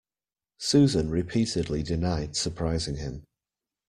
Susan 0.57 1.11
repeatedly 1.11 1.83
denied 1.83 2.35
surprising 2.35 2.95
him. 2.95 3.23